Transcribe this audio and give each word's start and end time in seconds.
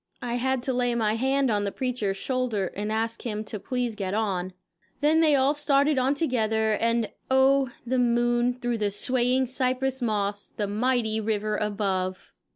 I 0.23 0.37
had 0.37 0.63
to 0.63 0.73
lay 0.73 0.95
my 0.95 1.13
hand 1.13 1.51
on 1.51 1.63
the 1.63 1.71
preacher's 1.71 2.17
shoulder 2.17 2.71
and 2.75 2.91
ask 2.91 3.21
him 3.21 3.43
to 3.43 3.59
please 3.59 3.93
get 3.93 4.15
on; 4.15 4.53
then 4.99 5.19
they 5.19 5.35
all 5.35 5.53
started 5.53 5.99
on 5.99 6.15
together, 6.15 6.71
and 6.71 7.11
oh, 7.29 7.69
the 7.85 7.99
moon, 7.99 8.55
through 8.59 8.79
the 8.79 8.89
swaying 8.89 9.45
cypress 9.45 10.01
moss, 10.01 10.49
the 10.49 10.65
mighty 10.65 11.19
river 11.21 11.55
above! 11.55 12.33